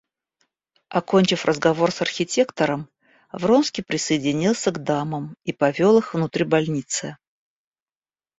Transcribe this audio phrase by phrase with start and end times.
[0.89, 2.89] Окончив разговор с архитектором,
[3.31, 7.17] Вронский присоединился к дамам и повел их внутрь больницы.